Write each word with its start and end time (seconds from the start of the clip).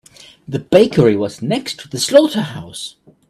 The 0.47 0.57
bakery 0.57 1.15
was 1.15 1.43
next 1.43 1.79
to 1.81 1.87
the 1.87 1.99
slaughterhouse. 1.99 2.95